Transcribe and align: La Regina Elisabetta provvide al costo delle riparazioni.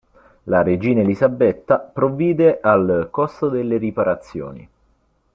La 0.45 0.63
Regina 0.63 1.01
Elisabetta 1.01 1.77
provvide 1.77 2.59
al 2.59 3.09
costo 3.11 3.49
delle 3.49 3.77
riparazioni. 3.77 4.67